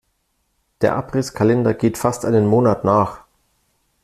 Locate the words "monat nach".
2.47-3.19